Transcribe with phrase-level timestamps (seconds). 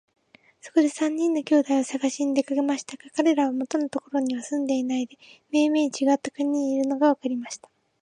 [0.61, 5.15] そこで三人の兄弟をさがしに出かけましたが、かれらは元のところには住んでいないで、
[5.51, 7.69] めいめいちがった国にいるのがわかりました。